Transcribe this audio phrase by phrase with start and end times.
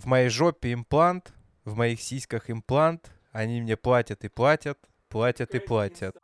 [0.00, 1.30] В моей жопе имплант,
[1.66, 3.12] в моих сиськах имплант.
[3.32, 4.78] Они мне платят и платят,
[5.10, 6.16] платят и платят.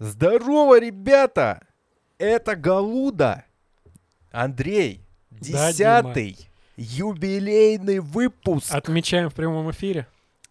[0.00, 1.64] Здорово, ребята!
[2.18, 3.44] Это Галуда.
[4.32, 5.38] Андрей, Да,
[5.70, 6.36] десятый
[6.76, 8.74] юбилейный выпуск.
[8.74, 10.08] Отмечаем в прямом эфире.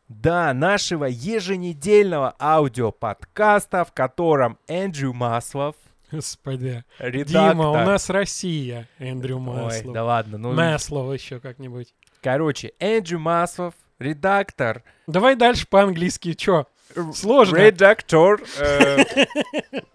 [0.08, 5.76] Да, нашего еженедельного аудиоподкаста, в котором Эндрю Маслов,
[6.12, 6.84] Господи.
[7.00, 7.54] редактор...
[7.54, 8.88] Дима, у нас Россия.
[9.00, 9.94] Эндрю Ой, Маслов.
[9.94, 10.54] да ладно, ну...
[10.54, 11.94] Маслов еще как-нибудь.
[12.22, 14.84] Короче, Эндрю Маслов, редактор...
[15.08, 16.34] Давай дальше по-английски.
[16.34, 16.68] Чё?
[17.14, 17.58] Сложно.
[17.58, 18.40] Редактор...
[18.60, 19.00] э,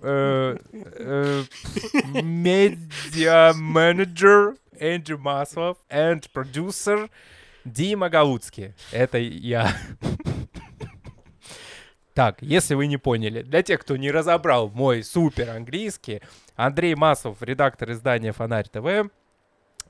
[0.02, 1.42] э, э,
[2.20, 7.08] Медиа-менеджер Эндрю Маслов and продюсер
[7.64, 8.74] Дима Галуцкий.
[8.92, 9.72] Это я.
[12.14, 16.20] Так, если вы не поняли, для тех, кто не разобрал мой супер английский,
[16.56, 19.10] Андрей Маслов, редактор издания «Фонарь ТВ»,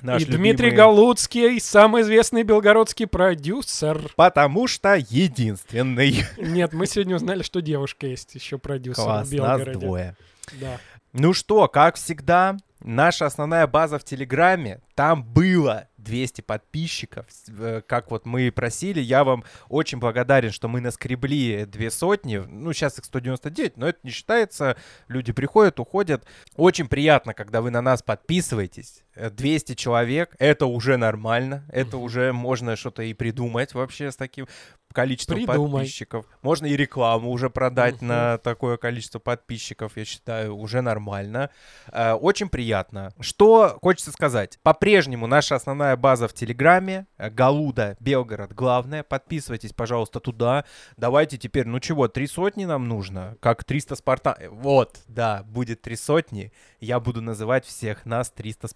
[0.03, 4.13] наш И Дмитрий любимый- Галуцкий, самый известный белгородский продюсер.
[4.17, 6.25] Потому что единственный.
[6.37, 9.79] Нет, мы сегодня узнали, что девушка есть еще продюсер Класс, в нас Белгороде.
[9.79, 10.17] двое.
[10.61, 10.79] Да.
[11.13, 18.11] Ну что, как всегда, наша основная база в Телеграме, там было 200 подписчиков, э, как
[18.11, 19.01] вот мы просили.
[19.01, 22.39] Я вам очень благодарен, что мы наскребли две сотни.
[22.39, 24.77] Ну, сейчас их 199, но это не считается.
[25.09, 26.25] Люди приходят, уходят.
[26.57, 29.03] Очень приятно, когда вы на нас подписываетесь.
[29.21, 31.65] Э, 200 человек, это уже нормально.
[31.71, 34.47] Это уже можно что-то и придумать вообще с таким
[34.93, 35.71] количеством Придумай.
[35.83, 36.27] подписчиков.
[36.43, 41.51] Можно и рекламу уже продать на такое количество подписчиков, я считаю, уже нормально.
[41.93, 43.13] Э, Очень приятно.
[43.21, 44.59] Что хочется сказать?
[44.63, 47.07] По-прежнему наша основная база в Телеграме.
[47.19, 49.03] э, Галуда, Белгород, главное.
[49.05, 50.65] Подписывайтесь, пожалуйста, туда.
[50.97, 53.37] Давайте теперь, ну чего, три сотни нам нужно?
[53.41, 54.35] Как 300 спартан...
[54.41, 56.53] э, Вот, да, будет три сотни.
[56.81, 58.67] Я буду называть всех нас 300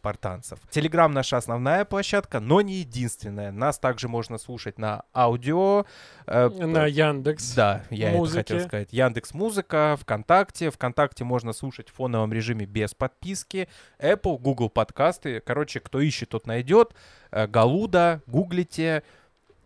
[0.43, 0.59] спартанцев.
[0.71, 3.53] Телеграм наша основная площадка, но не единственная.
[3.53, 5.84] Нас также можно слушать на аудио.
[6.27, 7.55] э, На Яндекс.
[7.55, 8.41] да, я Музыки.
[8.41, 8.93] это хотел сказать.
[8.93, 10.71] Яндекс Музыка, ВКонтакте.
[10.71, 13.69] ВКонтакте можно слушать в фоновом режиме без подписки.
[13.99, 15.41] Apple, Google подкасты.
[15.41, 16.95] Короче, кто ищет, тот найдет.
[17.31, 19.03] Э, Галуда, гуглите.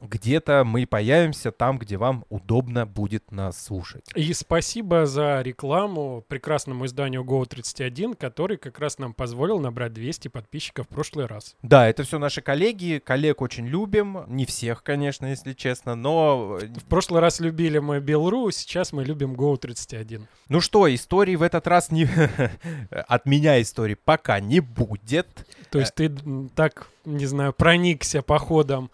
[0.00, 4.04] Где-то мы появимся там, где вам удобно будет нас слушать.
[4.14, 10.86] И спасибо за рекламу прекрасному изданию Go31, который как раз нам позволил набрать 200 подписчиков
[10.86, 11.56] в прошлый раз.
[11.62, 13.02] Да, это все наши коллеги.
[13.04, 14.24] Коллег очень любим.
[14.28, 16.58] Не всех, конечно, если честно, но...
[16.60, 20.26] э, В прошлый раз любили мы Белру, сейчас мы любим Go31.
[20.48, 22.08] Ну что, истории в этот раз не...
[22.90, 25.26] От меня истории пока не будет.
[25.70, 26.10] То есть ты
[26.54, 28.90] так, не знаю, проникся походом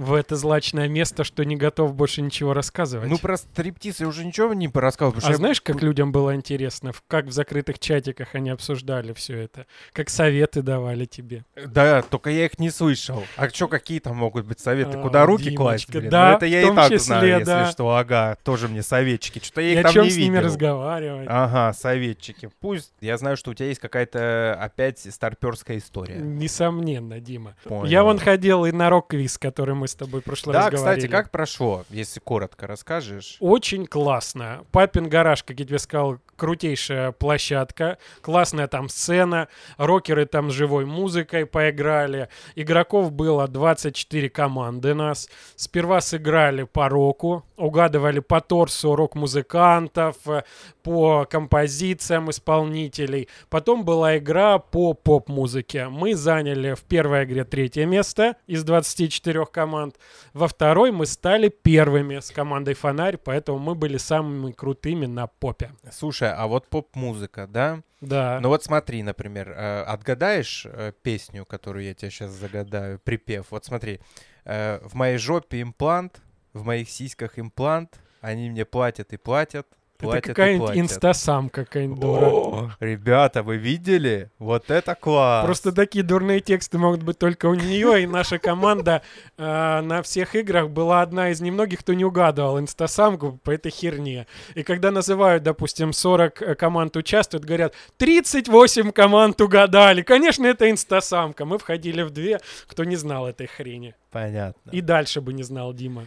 [0.00, 3.08] в это злачное место, что не готов больше ничего рассказывать.
[3.10, 5.12] Ну, про стриптиз я уже ничего не рассказывал.
[5.12, 9.12] потому а что я- знаешь, как людям было интересно, как в закрытых чатиках они обсуждали
[9.12, 11.44] все это, как советы давали тебе.
[11.66, 13.22] Да, только я их не слышал.
[13.36, 14.96] А что, какие там могут быть советы?
[14.98, 16.08] А, Куда руки Димочка, класть, блин?
[16.10, 17.70] да, Ну, это я и так числе, знаю, если да.
[17.70, 17.90] что.
[17.94, 19.38] Ага, тоже мне советчики.
[19.42, 20.46] Что-то я их о там чем не с ними видел.
[20.46, 21.26] разговаривать?
[21.30, 22.48] Ага, советчики.
[22.60, 22.92] Пусть.
[23.02, 26.16] Я знаю, что у тебя есть какая-то опять старперская история.
[26.16, 27.54] Несомненно, Дима.
[27.64, 27.84] Понял.
[27.84, 31.00] Я вон ходил и на рок-квиз, который мы с тобой прошлый Да, раз говорили.
[31.06, 33.36] кстати, как прошло, если коротко расскажешь?
[33.40, 34.64] Очень классно.
[34.72, 40.86] Папин гараж, как я тебе сказал, крутейшая площадка, классная там сцена, рокеры там с живой
[40.86, 42.30] музыкой поиграли.
[42.54, 45.28] Игроков было 24 команды нас.
[45.56, 50.44] Сперва сыграли по року, угадывали по торсу рок-музыкантов, э,
[50.82, 53.28] по композициям исполнителей.
[53.50, 55.88] Потом была игра по поп-музыке.
[55.88, 59.96] Мы заняли в первой игре третье место из 24 команд.
[60.32, 65.72] Во второй мы стали первыми с командой «Фонарь», поэтому мы были самыми крутыми на попе.
[65.92, 67.82] Слушай, а вот поп-музыка, да?
[68.00, 68.38] Да.
[68.40, 73.46] Ну вот смотри, например, э, отгадаешь э, песню, которую я тебе сейчас загадаю, припев?
[73.50, 74.00] Вот смотри,
[74.44, 79.66] э, в моей жопе имплант, в моих сиськах имплант, они мне платят и платят,
[80.00, 82.76] платят и какая-нибудь инстасамка какая-нибудь дура.
[82.80, 84.30] Ребята, вы видели?
[84.38, 85.44] Вот это класс!
[85.44, 89.02] Просто такие дурные тексты могут быть только у нее, и наша команда
[89.36, 94.26] э, на всех играх была одна из немногих, кто не угадывал инстасамку по этой херне.
[94.54, 100.02] И когда называют, допустим, 40 э, команд участвуют, говорят, 38 команд угадали.
[100.02, 101.44] Конечно, это инстасамка.
[101.44, 103.94] Мы входили в две, кто не знал этой хрени.
[104.10, 104.70] Понятно.
[104.70, 106.06] И дальше бы не знал Дима.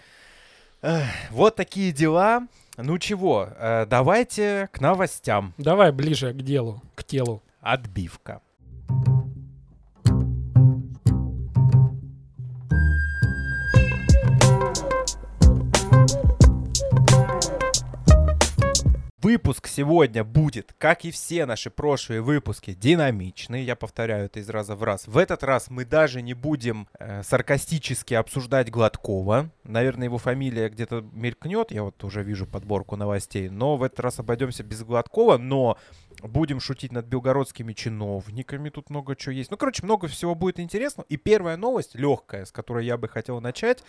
[1.32, 2.48] Вот такие дела.
[2.78, 5.54] Ну чего, э, давайте к новостям.
[5.58, 7.42] Давай ближе к делу, к телу.
[7.62, 8.42] Отбивка.
[19.24, 23.64] Выпуск сегодня будет, как и все наши прошлые выпуски, динамичный.
[23.64, 25.08] Я повторяю это из раза в раз.
[25.08, 29.50] В этот раз мы даже не будем э, саркастически обсуждать Гладкова.
[29.64, 31.72] Наверное, его фамилия где-то мелькнет.
[31.72, 33.48] Я вот уже вижу подборку новостей.
[33.48, 35.38] Но в этот раз обойдемся без Гладкова.
[35.38, 35.78] Но
[36.22, 38.68] будем шутить над белгородскими чиновниками.
[38.68, 39.52] Тут много чего есть.
[39.52, 41.06] Ну, короче, много всего будет интересно.
[41.08, 43.86] И первая новость, легкая, с которой я бы хотел начать.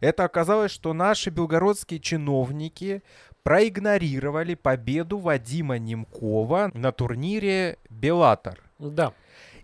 [0.00, 3.04] Это оказалось, что наши белгородские чиновники
[3.42, 8.60] проигнорировали победу Вадима Немкова на турнире «Беллатор».
[8.78, 9.12] Да.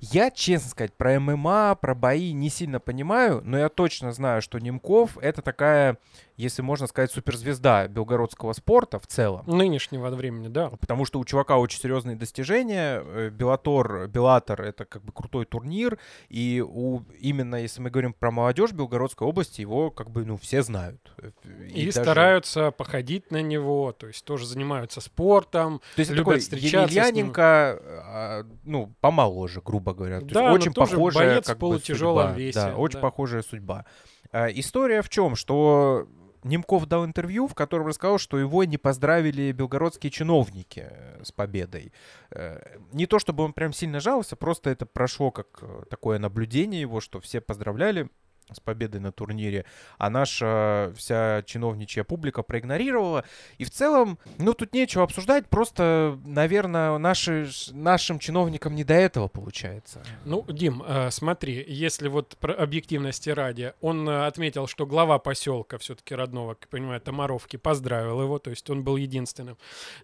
[0.00, 4.58] Я, честно сказать, про ММА, про бои не сильно понимаю, но я точно знаю, что
[4.58, 5.98] Немков— это такая
[6.38, 9.42] если можно сказать, суперзвезда белгородского спорта в целом.
[9.46, 10.70] Нынешнего времени, да.
[10.70, 13.02] Потому что у чувака очень серьезные достижения.
[13.04, 15.98] Э, Белатор, Белатор— это как бы крутой турнир.
[16.28, 20.62] И у, именно если мы говорим про молодежь Белгородской области, его как бы, ну, все
[20.62, 21.12] знают.
[21.42, 22.02] И, и даже...
[22.02, 27.42] стараются походить на него, то есть тоже занимаются спортом, то есть любят такой встречаться Емельяненко,
[27.42, 30.20] а, ну, помоложе, грубо говоря.
[30.20, 32.32] То да, есть очень похожая боец как бы, судьба.
[32.32, 32.58] весе.
[32.58, 33.02] Да, очень да.
[33.02, 33.86] похожая судьба.
[34.32, 35.36] А, история в чем?
[35.36, 36.06] Что
[36.44, 41.92] Немков дал интервью, в котором рассказал, что его не поздравили белгородские чиновники э, с победой.
[42.30, 46.80] Э, не то чтобы он прям сильно жаловался, просто это прошло как э, такое наблюдение
[46.80, 48.08] его, что все поздравляли
[48.54, 49.64] с победой на турнире,
[49.98, 53.24] а наша вся чиновничья публика проигнорировала.
[53.58, 59.28] И в целом, ну, тут нечего обсуждать, просто, наверное, наши, нашим чиновникам не до этого
[59.28, 60.02] получается.
[60.24, 65.78] Ну, Дим, э, смотри, если вот про объективности ради, он э, отметил, что глава поселка
[65.78, 69.56] все-таки родного, как понимаю, Томаровки, поздравил его, то есть он был единственным.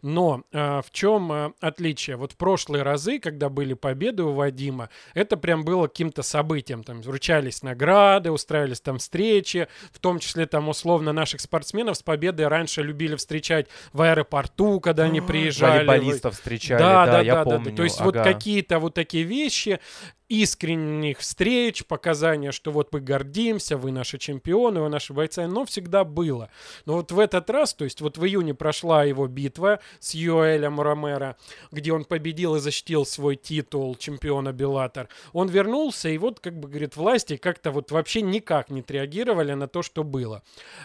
[0.03, 2.17] Но э, в чем отличие?
[2.17, 7.03] Вот в прошлые разы, когда были победы у Вадима, это прям было каким-то событием, там
[7.03, 12.83] вручались награды, устраивались там встречи, в том числе там условно наших спортсменов с победой раньше
[12.83, 15.87] любили встречать в аэропорту, когда они приезжали.
[15.87, 17.71] Волейболистов встречали, да, да, да, я да, помню.
[17.71, 17.77] да.
[17.77, 18.05] То есть ага.
[18.05, 19.81] вот какие-то вот такие вещи,
[20.29, 26.05] искренних встреч, показания, что вот мы гордимся, вы наши чемпионы, вы наши бойцы, но всегда
[26.05, 26.51] было.
[26.87, 30.81] Но вот в этот раз, то есть вот в июне прошла его битва с Юэлем
[30.81, 31.37] Ромеро,
[31.71, 35.09] где он победил и защитил свой титул чемпиона Беллатор.
[35.33, 39.69] Он вернулся, и вот, как бы, говорит, власти как-то вот вообще никак не отреагировали на
[39.69, 40.43] то, что было.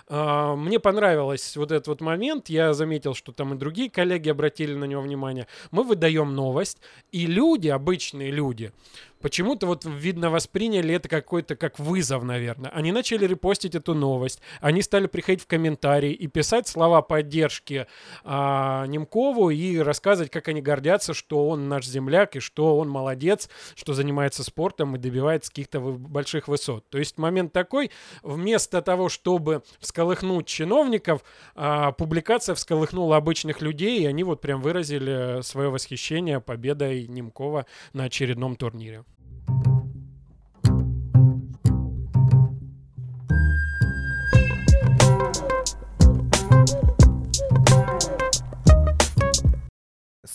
[0.08, 4.74] А, мне понравилось вот этот вот момент, я заметил, что там и другие коллеги обратили
[4.74, 5.48] на него внимание.
[5.72, 6.80] Мы выдаем новость,
[7.12, 8.74] и люди, обычные люди,
[9.22, 12.72] почему-то вот видно восприняли это какой-то как вызов, наверное.
[12.72, 17.88] Они начали репостить эту новость, они стали приходить в комментарии и писать слова поддержки
[18.24, 23.50] а, Немкову и рассказывать, как они гордятся, что он наш земляк и что он молодец,
[23.76, 26.90] что занимается спортом и добивается каких-то больших высот.
[26.90, 27.92] То есть момент такой,
[28.24, 31.24] вместо того, чтобы всколыхнуть чиновников,
[31.56, 38.06] а, публикация всколыхнула обычных людей, и они вот прям выразили свое восхищение победой Немкова на
[38.06, 39.04] очередном турнире.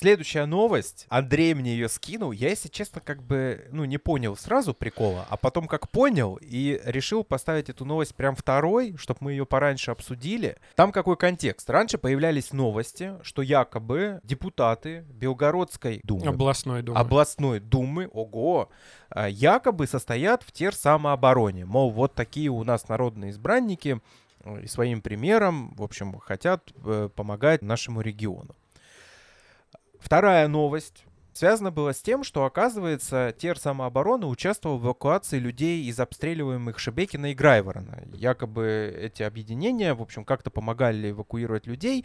[0.05, 1.07] Следующая новость.
[1.09, 2.31] Андрей мне ее скинул.
[2.31, 6.79] Я, если честно, как бы, ну, не понял сразу прикола, а потом как понял и
[6.85, 10.59] решил поставить эту новость прям второй, чтобы мы ее пораньше обсудили.
[10.75, 11.71] Там какой контекст?
[11.71, 16.27] Раньше появлялись новости, что якобы депутаты Белгородской думы...
[16.27, 16.99] Областной думы.
[16.99, 18.69] Областной думы, ого,
[19.09, 21.65] а, якобы состоят в терсамообороне.
[21.65, 24.03] Мол, вот такие у нас народные избранники
[24.41, 28.55] э, и своим примером, в общем, хотят э, помогать нашему региону.
[30.05, 35.99] Вторая новость связана была с тем, что, оказывается, ТЕР самообороны участвовал в эвакуации людей из
[35.99, 38.05] обстреливаемых Шебекина и Грайворона.
[38.13, 42.05] Якобы эти объединения, в общем, как-то помогали эвакуировать людей.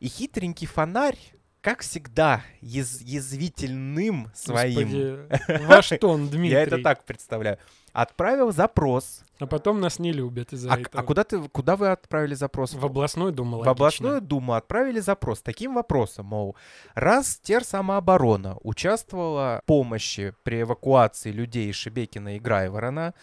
[0.00, 1.18] И хитренький фонарь
[1.60, 5.28] как всегда, яз язвительным своим...
[5.28, 6.50] Господи, ваш тон, Дмитрий.
[6.50, 7.58] Я это так представляю.
[7.92, 9.22] Отправил запрос.
[9.44, 11.00] А потом нас не любят из-за а, этого.
[11.00, 12.74] А куда, ты, куда вы отправили запрос?
[12.74, 16.56] В областную думу, В областную думу отправили запрос таким вопросом, мол,
[16.94, 23.14] раз терсамооборона участвовала в помощи при эвакуации людей Шебекина и Грайворона,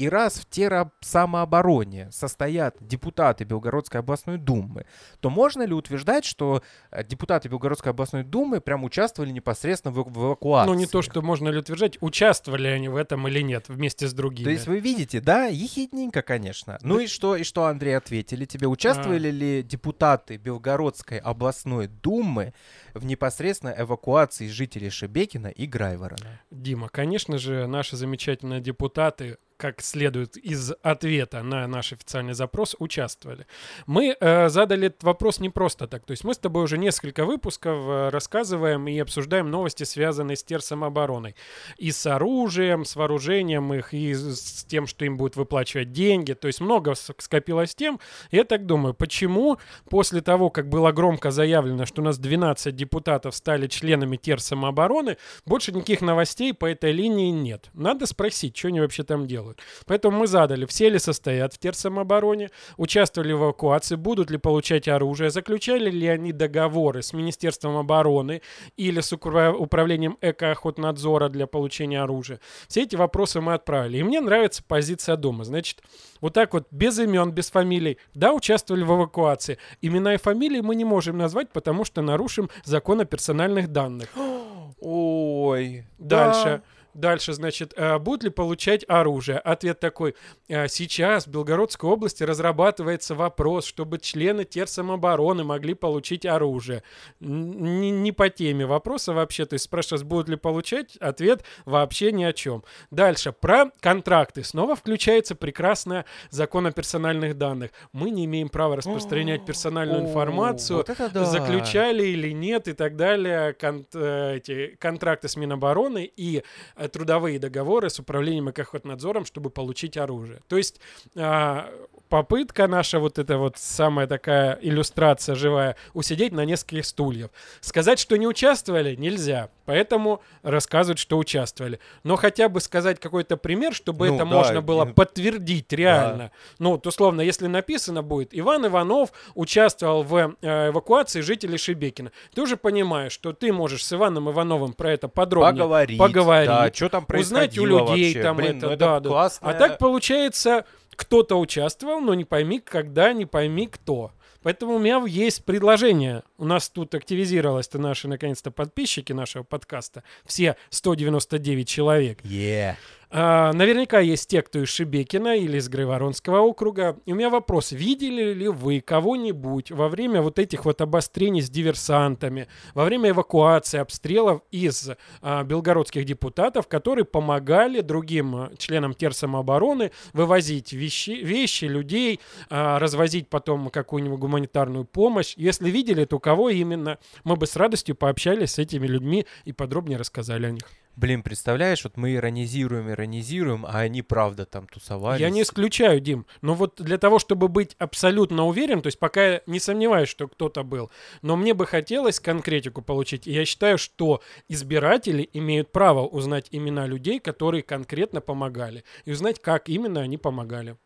[0.00, 4.86] и раз в теробсамообороне состоят депутаты Белгородской областной думы,
[5.20, 10.26] то можно ли утверждать, что э, депутаты Белгородской областной думы прям участвовали непосредственно в, в
[10.26, 10.70] эвакуации?
[10.70, 14.14] Ну, не то, что можно ли утверждать, участвовали они в этом или нет вместе с
[14.14, 14.44] другими.
[14.44, 16.78] То есть вы видите, да, ехидненько, конечно.
[16.82, 18.66] Ну и что, и что, Андрей, ответили тебе?
[18.66, 19.30] Участвовали а...
[19.30, 22.52] ли депутаты Белгородской областной думы
[22.94, 26.40] в непосредственной эвакуации жителей Шебекина и Грайворона?
[26.50, 33.46] Дима, конечно же, наши замечательные депутаты как следует из ответа на наш официальный запрос, участвовали.
[33.86, 36.06] Мы э, задали этот вопрос не просто так.
[36.06, 40.42] То есть мы с тобой уже несколько выпусков э, рассказываем и обсуждаем новости, связанные с
[40.42, 41.36] терсамообороной.
[41.76, 46.32] И с оружием, с вооружением их, и с тем, что им будут выплачивать деньги.
[46.32, 48.00] То есть много скопилось тем.
[48.30, 49.58] Я так думаю, почему
[49.90, 55.70] после того, как было громко заявлено, что у нас 12 депутатов стали членами терсамообороны, больше
[55.72, 57.68] никаких новостей по этой линии нет.
[57.74, 59.60] Надо спросить, что они вообще там делают делают.
[59.86, 65.30] Поэтому мы задали, все ли состоят в терсамообороне, участвовали в эвакуации, будут ли получать оружие,
[65.30, 68.42] заключали ли они договоры с Министерством обороны
[68.76, 72.40] или с управлением экоохотнадзора для получения оружия.
[72.68, 73.98] Все эти вопросы мы отправили.
[73.98, 75.44] И мне нравится позиция дома.
[75.44, 75.82] Значит,
[76.20, 77.98] вот так вот, без имен, без фамилий.
[78.14, 79.58] Да, участвовали в эвакуации.
[79.82, 84.08] Имена и фамилии мы не можем назвать, потому что нарушим закон о персональных данных.
[84.80, 85.84] Ой.
[85.98, 86.44] Дальше.
[86.44, 86.79] Да.
[86.94, 89.38] Дальше, значит, э, будут ли получать оружие?
[89.38, 90.14] Ответ такой.
[90.48, 96.82] «Э, сейчас в Белгородской области разрабатывается вопрос, чтобы члены терсамобороны могли получить оружие.
[97.20, 99.46] Не, не по теме вопроса вообще.
[99.46, 100.96] То есть спрашивается, будут ли получать?
[100.96, 102.64] Ответ вообще ни о чем.
[102.90, 103.32] Дальше.
[103.32, 104.42] Про контракты.
[104.42, 107.70] Снова включается прекрасная закон о персональных данных.
[107.92, 110.78] Мы не имеем права распространять персональную информацию.
[110.78, 111.24] Вот да.
[111.24, 113.52] Заключали или нет и так далее.
[113.54, 116.42] Кон э, эти контракты с Минобороны и
[116.88, 120.40] трудовые договоры с управлением экохотнадзором, чтобы получить оружие.
[120.48, 120.80] То есть
[121.16, 121.72] а,
[122.10, 127.30] попытка наша, вот эта вот самая такая иллюстрация живая, усидеть на нескольких стульев.
[127.60, 129.48] Сказать, что не участвовали, нельзя.
[129.64, 131.78] Поэтому рассказывают, что участвовали.
[132.02, 134.92] Но хотя бы сказать какой-то пример, чтобы ну, это да, можно было и...
[134.92, 136.24] подтвердить реально.
[136.24, 136.30] Да.
[136.58, 142.10] Ну, вот условно, если написано будет, Иван Иванов участвовал в э, эвакуации жителей Шебекина.
[142.34, 145.98] Ты уже понимаешь, что ты можешь с Иваном Ивановым про это подробнее поговорить.
[145.98, 148.22] поговорить да, что там узнать у людей вообще.
[148.22, 149.08] там Блин, это, ну да, это да.
[149.08, 149.50] Классная...
[149.50, 150.64] А так получается,
[150.96, 154.12] кто-то участвовал, но не пойми когда, не пойми кто.
[154.42, 156.22] Поэтому у меня есть предложение.
[156.38, 160.02] У нас тут активизировалось-то наши, наконец-то, подписчики нашего подкаста.
[160.24, 162.22] Все 199 человек.
[162.22, 162.76] Yeah.
[163.12, 166.96] А, наверняка есть те, кто из Шебекина или из Грайворонского округа.
[167.06, 167.72] И у меня вопрос.
[167.72, 173.78] Видели ли вы кого-нибудь во время вот этих вот обострений с диверсантами, во время эвакуации,
[173.78, 174.90] обстрелов из
[175.22, 183.28] а, белгородских депутатов, которые помогали другим а, членам терсамообороны вывозить вещи, вещи людей, а, развозить
[183.28, 185.34] потом какую-нибудь гуманитарную помощь?
[185.36, 186.98] Если видели, то кого именно?
[187.24, 190.62] Мы бы с радостью пообщались с этими людьми и подробнее рассказали о них.
[190.96, 195.20] Блин, представляешь, вот мы иронизируем, иронизируем, а они правда там тусовались.
[195.20, 196.26] Я не исключаю, Дим.
[196.42, 200.28] Но вот для того, чтобы быть абсолютно уверен, то есть пока я не сомневаюсь, что
[200.28, 200.90] кто-то был,
[201.22, 203.26] но мне бы хотелось конкретику получить.
[203.26, 208.84] И я считаю, что избиратели имеют право узнать имена людей, которые конкретно помогали.
[209.04, 210.76] И узнать, как именно они помогали.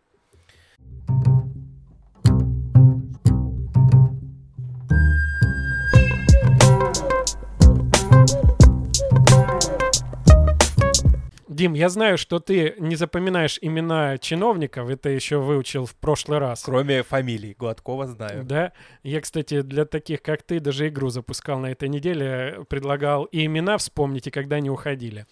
[11.54, 16.64] Дим, я знаю, что ты не запоминаешь имена чиновников, это еще выучил в прошлый раз.
[16.64, 18.44] Кроме фамилий, Гладкова знаю.
[18.44, 18.72] Да,
[19.04, 23.78] я, кстати, для таких, как ты, даже игру запускал на этой неделе, предлагал и имена
[23.78, 25.26] вспомнить, и когда они уходили.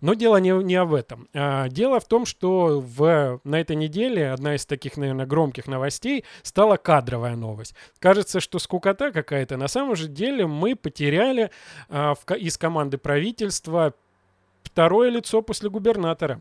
[0.00, 1.28] Но дело не, не об этом.
[1.32, 6.24] А, дело в том, что в, на этой неделе одна из таких, наверное, громких новостей
[6.42, 7.74] стала кадровая новость.
[8.00, 9.56] Кажется, что скукота какая-то.
[9.56, 11.50] На самом же деле мы потеряли
[11.88, 13.94] а, в, из команды правительства
[14.78, 16.40] второе лицо после губернатора.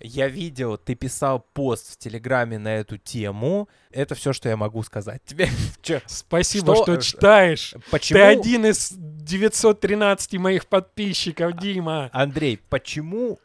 [0.00, 3.68] Я видел, ты писал пост в Телеграме на эту тему.
[3.90, 5.50] Это все, что я могу сказать тебе.
[6.06, 7.74] Спасибо, что, что читаешь.
[7.90, 8.18] Почему?
[8.18, 12.08] Ты один из 913 моих подписчиков, Дима.
[12.14, 13.38] Андрей, почему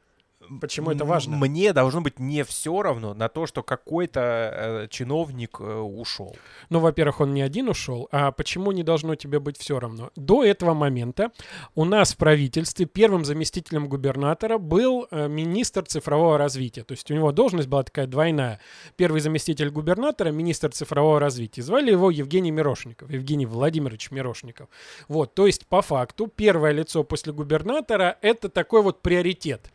[0.61, 1.37] Почему это важно?
[1.37, 6.35] Мне должно быть не все равно на то, что какой-то э, чиновник э, ушел.
[6.69, 8.07] Ну, во-первых, он не один ушел.
[8.11, 10.11] А почему не должно тебе быть все равно?
[10.15, 11.31] До этого момента
[11.75, 16.83] у нас в правительстве первым заместителем губернатора был э, министр цифрового развития.
[16.83, 18.59] То есть у него должность была такая двойная.
[18.95, 21.61] Первый заместитель губернатора, министр цифрового развития.
[21.61, 24.69] Звали его Евгений Мирошников, Евгений Владимирович Мирошников.
[25.07, 29.71] Вот, то есть по факту первое лицо после губернатора это такой вот приоритет приоритет,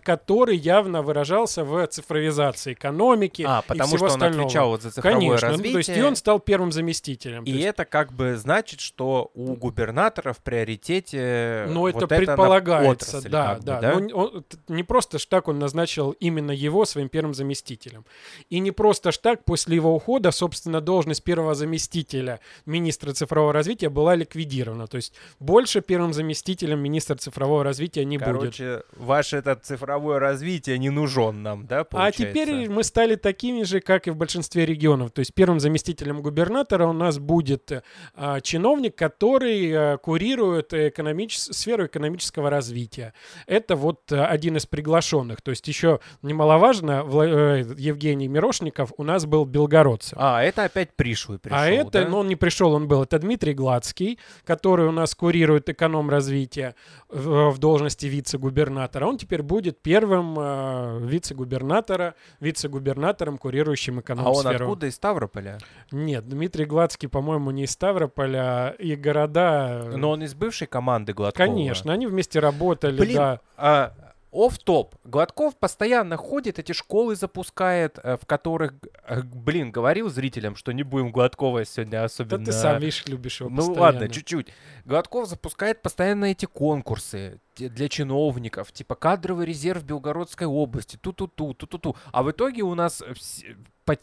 [0.00, 4.40] который явно выражался в цифровизации экономики а, потому и всего что остального.
[4.40, 5.68] он отвечал вот за цифровое Конечно, развитие.
[5.68, 7.44] Ну, то есть и он стал первым заместителем.
[7.44, 7.66] И есть...
[7.66, 13.54] это как бы значит, что у губернатора в приоритете Ну, вот это предполагается, отрасль, да,
[13.54, 13.80] бы, да.
[13.80, 14.00] да?
[14.00, 18.04] Но он, не просто ж так он назначил именно его своим первым заместителем.
[18.50, 23.88] И не просто ж так после его ухода, собственно, должность первого заместителя министра цифрового развития
[23.88, 24.86] была ликвидирована.
[24.86, 28.56] То есть больше первым заместителем министра цифрового развития не Короче, будет.
[28.56, 32.26] Короче, ваш этот цифровое развитие не нужен нам, да, А получается?
[32.26, 35.10] теперь мы стали такими же, как и в большинстве регионов.
[35.10, 37.72] То есть первым заместителем губернатора у нас будет
[38.14, 43.12] а, чиновник, который э, курирует экономичес- сферу экономического развития.
[43.46, 45.42] Это вот э, один из приглашенных.
[45.42, 50.18] То есть еще немаловажно, Вла- Евгений Мирошников у нас был белгородцем.
[50.20, 52.08] А, это опять пришлый пришел, а это, да?
[52.08, 53.02] ну он не пришел, он был.
[53.02, 56.74] Это Дмитрий Гладский, который у нас курирует эконом развития
[57.08, 59.06] в, в должности вице-губернатора.
[59.06, 64.86] Он теперь будет первым э, вице-губернатора, вице-губернатором, курирующим эконом А он откуда?
[64.86, 65.58] Из Ставрополя?
[65.90, 69.82] Нет, Дмитрий Гладский, по-моему, не из Ставрополя, и города...
[69.84, 71.46] э, Но он из бывшей команды Гладкова.
[71.46, 73.40] Конечно, они вместе работали, Блин, да.
[73.56, 73.92] а,
[74.32, 74.94] оф-топ.
[75.04, 78.74] Гладков постоянно ходит, эти школы запускает, э, в которых,
[79.06, 82.44] э, блин, говорил зрителям, что не будем Гладкова сегодня Да особенно...
[82.44, 83.80] ты сам, видишь, любишь его Ну постоянно.
[83.80, 84.48] ладно, чуть-чуть.
[84.84, 91.96] Гладков запускает постоянно эти конкурсы для чиновников, типа кадровый резерв Белгородской области, ту-ту-ту, ту-ту-ту.
[92.12, 93.02] А в итоге у нас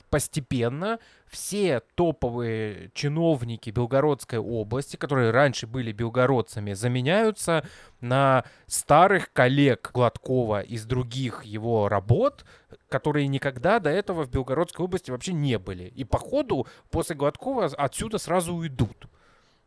[0.10, 7.66] постепенно все топовые чиновники Белгородской области, которые раньше были белгородцами, заменяются
[8.02, 12.46] на старых коллег Гладкова из других его работ,
[12.90, 15.84] которые никогда до этого в Белгородской области вообще не были.
[15.84, 19.08] И походу после Гладкова отсюда сразу уйдут.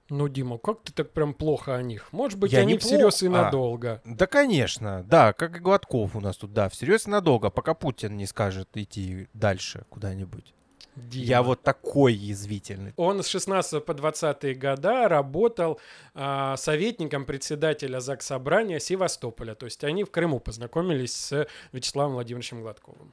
[0.08, 2.12] Ну, Дима, как ты так прям плохо о них?
[2.12, 3.40] Может быть, Я они не всерьез и плохо.
[3.40, 3.44] А.
[3.44, 4.02] надолго.
[4.04, 8.16] Да, конечно, да, как и Гладков у нас тут, да, всерьез и надолго, пока Путин
[8.16, 10.54] не скажет идти дальше куда-нибудь.
[10.96, 11.24] Дима.
[11.24, 12.94] Я вот такой язвительный.
[12.96, 15.78] Он с 16 по 20 года работал
[16.14, 19.54] а, советником председателя ЗАГС Собрания Севастополя.
[19.54, 23.12] То есть они в Крыму познакомились с Вячеславом Владимировичем Гладковым.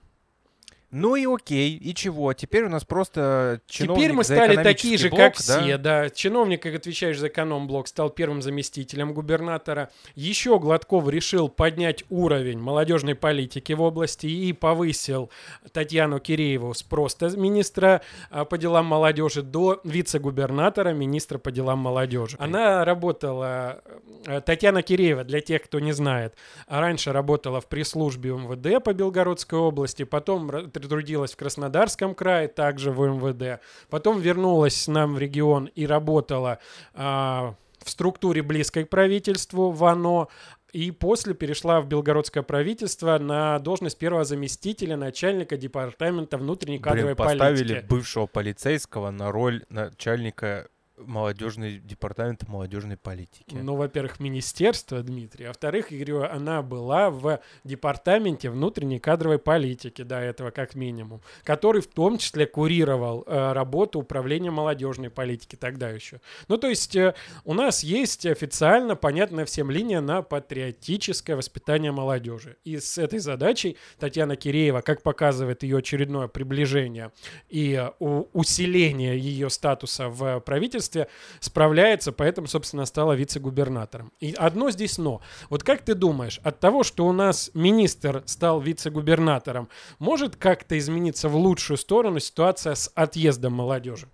[0.93, 2.33] Ну и окей, и чего?
[2.33, 5.59] Теперь у нас просто чиновник Теперь мы за стали такие же, блок, как да?
[5.59, 5.77] все.
[5.79, 6.09] Да?
[6.11, 9.89] Чиновник, как отвечаешь за эконом-блок, стал первым заместителем губернатора.
[10.13, 15.31] Еще Гладков решил поднять уровень молодежной политики в области и повысил
[15.71, 22.37] Татьяну Кирееву с просто министра а, по делам молодежи до вице-губернатора, министра по делам молодежи.
[22.39, 23.81] Она работала,
[24.27, 26.35] э, Татьяна Киреева, для тех, кто не знает,
[26.67, 30.51] раньше работала в пресс-службе МВД по Белгородской области, потом
[30.87, 36.59] трудилась в Краснодарском крае, также в МВД, потом вернулась к нам в регион и работала
[36.93, 40.27] а, в структуре близкой к правительству в ОНО,
[40.73, 47.15] и после перешла в белгородское правительство на должность первого заместителя начальника департамента внутренней кадровой Блин,
[47.15, 47.89] поставили политики.
[47.89, 50.67] бывшего полицейского на роль начальника
[51.07, 53.55] молодежный департамента молодежной политики.
[53.55, 55.45] Ну, во-первых, министерство, Дмитрий.
[55.45, 61.81] А во-вторых, я она была в департаменте внутренней кадровой политики до этого, как минимум, который
[61.81, 66.19] в том числе курировал э, работу управления молодежной политики тогда еще.
[66.47, 72.57] Ну, то есть э, у нас есть официально понятная всем линия на патриотическое воспитание молодежи.
[72.63, 77.11] И с этой задачей Татьяна Киреева, как показывает ее очередное приближение
[77.49, 80.92] и э, усиление ее статуса в правительстве,
[81.39, 84.11] справляется, поэтому, собственно, стала вице-губернатором.
[84.19, 85.21] И одно здесь но.
[85.49, 91.29] Вот как ты думаешь, от того, что у нас министр стал вице-губернатором, может как-то измениться
[91.29, 94.07] в лучшую сторону ситуация с отъездом молодежи?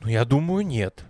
[0.00, 1.04] Ну, я думаю, нет.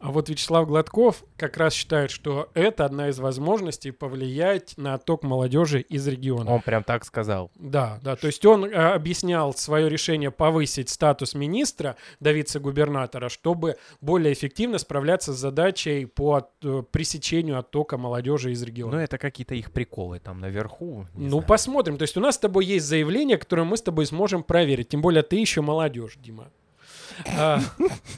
[0.00, 5.24] А вот Вячеслав Гладков как раз считает, что это одна из возможностей повлиять на отток
[5.24, 6.50] молодежи из региона.
[6.52, 7.50] Он прям так сказал.
[7.56, 8.14] Да, да.
[8.14, 14.78] То есть он э, объяснял свое решение повысить статус министра до вице-губернатора, чтобы более эффективно
[14.78, 18.96] справляться с задачей по от- э, пресечению оттока молодежи из региона.
[18.96, 21.06] Ну, это какие-то их приколы там наверху.
[21.14, 21.42] ну, знаю.
[21.44, 21.98] посмотрим.
[21.98, 24.88] То есть у нас с тобой есть заявление, которое мы с тобой сможем проверить.
[24.90, 26.50] Тем более ты еще молодежь, Дима.
[27.36, 27.60] А,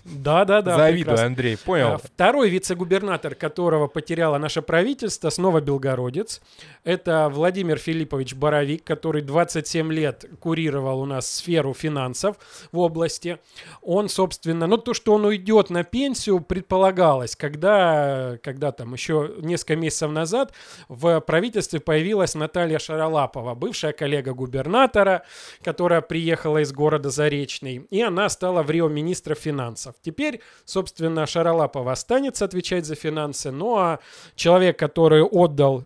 [0.04, 0.76] Да-да-да.
[0.76, 1.26] Завидую, прекрасно.
[1.26, 1.98] Андрей, А, понял?
[2.02, 6.40] Второй вице-губернатор, которого потеряло наше правительство, снова белгородец.
[6.84, 12.36] Это Владимир Филиппович Боровик, который 27 лет курировал у нас сферу финансов
[12.72, 13.38] в области.
[13.82, 19.76] Он, собственно, ну то, что он уйдет на пенсию, предполагалось, когда, когда там еще несколько
[19.76, 20.52] месяцев назад
[20.88, 25.22] в правительстве появилась Наталья Шаралапова, бывшая коллега губернатора,
[25.62, 29.94] которая приехала из города Заречный, и она стала в Рио министра финансов.
[30.00, 33.98] Теперь, собственно, Шаралапова останется отвечать за финансы, ну а
[34.34, 35.84] человек, который отдал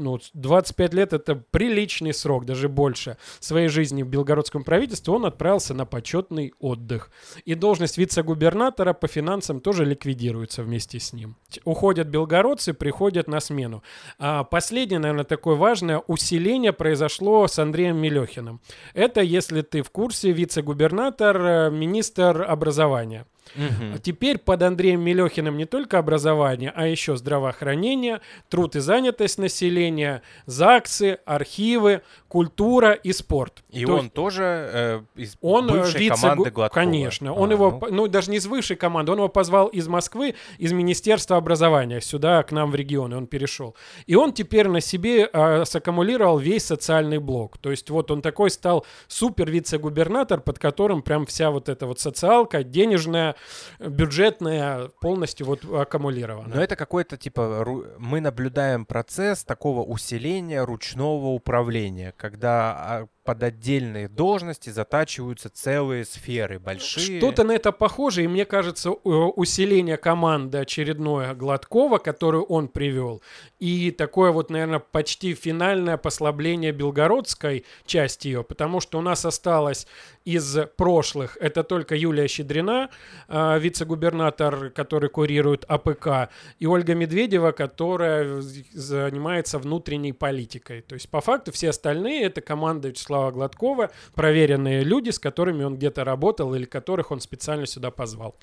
[0.00, 5.74] ну, 25 лет это приличный срок, даже больше, своей жизни в белгородском правительстве, он отправился
[5.74, 7.10] на почетный отдых.
[7.44, 11.36] И должность вице-губернатора по финансам тоже ликвидируется вместе с ним.
[11.64, 13.82] Уходят белгородцы, приходят на смену.
[14.18, 18.60] А последнее, наверное, такое важное усиление произошло с Андреем Мелехиным.
[18.94, 23.26] Это, если ты в курсе, вице-губернатор, э, министр образования.
[23.56, 30.22] А Теперь под Андреем Мелехиным не только образование, а еще здравоохранение, труд и занятость населения,
[30.46, 33.62] ЗАГСы, архивы, культура и спорт.
[33.70, 36.84] И То он есть тоже э, из он э, бывшей вице- команды Гладкова.
[36.84, 39.88] Конечно, он А, его, ну, ну даже не из высшей команды, он его позвал из
[39.88, 43.74] Москвы, из Министерства образования сюда к нам в регион, и он перешел.
[44.06, 47.58] И он теперь на себе э, саккумулировал весь социальный блок.
[47.58, 52.00] То есть вот он такой стал супер вице-губернатор, под которым прям вся вот эта вот
[52.00, 53.34] социалка, денежная,
[53.78, 56.54] бюджетная, полностью вот аккумулирована.
[56.54, 63.42] Но это какой-то типа ру- мы наблюдаем процесс такого усиления ручного управления, когда а, под
[63.42, 67.18] отдельные должности затачиваются целые сферы большие.
[67.18, 73.22] Что-то на это похоже, и мне кажется, у- усиление команды очередное Гладкова, которую он привел,
[73.58, 79.86] и такое вот, наверное, почти финальное послабление белгородской части ее, потому что у нас осталось
[80.24, 82.88] из прошлых, это только Юлия Щедрина,
[83.28, 88.40] э, вице-губернатор, который курирует АПК, и Ольга Медведева, которая
[88.72, 90.80] занимается внутренней политикой.
[90.80, 95.76] То есть, по факту, все остальные— это команда Вячеслава Гладкова, проверенные люди, с которыми он
[95.76, 98.36] где-то работал или которых он специально сюда позвал.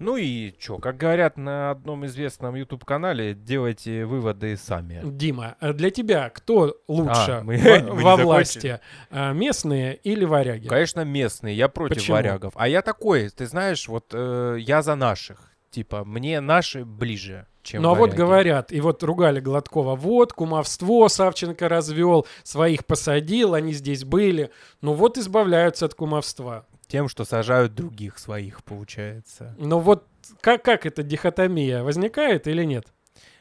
[0.00, 5.00] Ну и что, как говорят на одном известном YouTube-канале, делайте выводы сами.
[5.04, 8.80] Дима, а для тебя кто лучше А, мы- во, мы во власти?
[9.10, 10.66] А, Местные или варяги?
[10.68, 12.16] Конечно, местные, я против Почему?
[12.16, 12.54] варягов.
[12.56, 15.52] А я такой, ты знаешь, вот э, я за наших.
[15.70, 21.08] Типа, мне наши ближе, чем Ну а вот говорят, и вот ругали Гладкова, вот кумовство
[21.08, 24.50] Савченко развел, своих посадил, они здесь были.
[24.80, 26.66] Ну вот избавляются от кумовства.
[26.86, 29.54] Тем, что сажают других своих, получается.
[29.58, 30.06] Но вот
[30.40, 32.86] как, как эта дихотомия возникает или нет?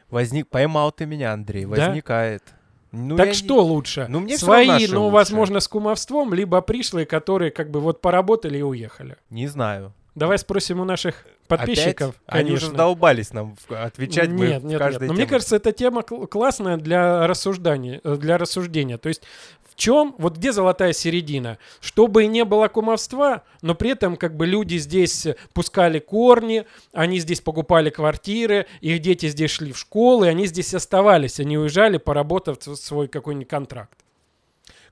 [0.10, 1.70] Возник, поймал ты меня, Андрей, Да?
[1.88, 2.44] возникает.
[2.92, 4.06] Ну, так я не- что лучше?
[4.10, 5.14] Ну, мне Свои, ну, лучше.
[5.14, 9.18] возможно, с кумовством, либо пришлые, которые как бы вот поработали и уехали.
[9.30, 9.94] Не знаю.
[10.16, 12.16] Давай спросим у наших подписчиков.
[12.26, 12.42] Опять?
[12.42, 12.70] Они уже конечно.
[12.70, 14.30] задолбались нам отвечать.
[14.30, 15.02] мы Нет, в нет, нет.
[15.02, 18.98] Но мне кажется, эта тема кл- классная для рассуждения, э, для рассуждения.
[18.98, 19.24] То есть
[19.70, 21.60] в чем, вот где золотая середина?
[21.82, 27.42] Чтобы не было кумовства, но при этом как бы люди здесь пускали корни, они здесь
[27.42, 33.08] покупали квартиры, их дети здесь шли в школы, они здесь оставались, они уезжали, поработав свой
[33.08, 34.00] какой-нибудь контракт.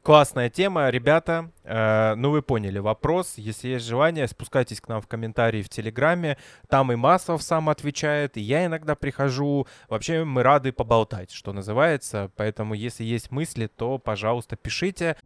[0.05, 1.49] Классная тема, ребята.
[1.63, 3.33] Э, ну, вы поняли вопрос.
[3.37, 6.37] Если есть желание, спускайтесь к нам в комментарии в Телеграме.
[6.69, 9.65] Там и Маслов сам отвечает, и я иногда прихожу.
[9.89, 12.29] Вообще, мы рады поболтать, что называется.
[12.35, 15.17] Поэтому, если есть мысли, то, пожалуйста, пишите.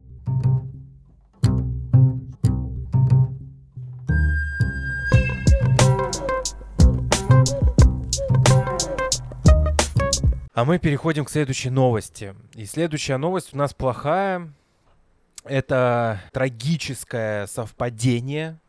[10.54, 12.34] А мы переходим к следующей новости.
[12.54, 14.54] И следующая новость у нас плохая.
[15.50, 18.60] Это трагическое совпадение.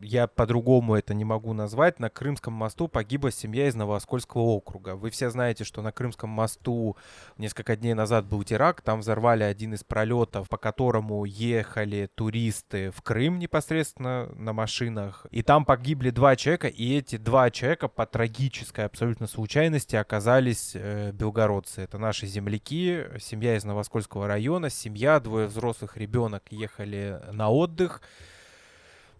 [0.00, 1.98] Я по-другому это не могу назвать.
[1.98, 4.96] На Крымском мосту погибла семья из Новооскольского округа.
[4.96, 6.96] Вы все знаете, что на Крымском мосту
[7.38, 8.84] несколько дней назад был теракт.
[8.84, 15.26] Там взорвали один из пролетов, по которому ехали туристы в Крым непосредственно на машинах.
[15.30, 16.68] И там погибли два человека.
[16.68, 21.80] И эти два человека по трагической абсолютно случайности оказались э, белгородцы.
[21.80, 28.02] Это наши земляки, семья из Новоскольского района, семья, двое взрослых, ребенок ехали на отдых.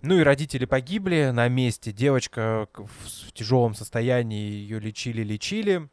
[0.03, 1.93] Ну и родители погибли на месте.
[1.93, 5.89] Девочка в тяжелом состоянии ее лечили, лечили.